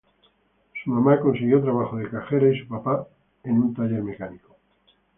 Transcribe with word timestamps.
Su 0.83 0.89
mamá 0.89 1.19
consiguió 1.19 1.61
trabajo 1.61 1.97
de 1.97 2.09
cajera 2.09 2.49
y 2.49 2.57
su 2.57 2.67
padre 2.81 3.03
en 3.43 3.61
un 3.61 3.75
taller 3.75 4.01
mecánico. 4.01 4.55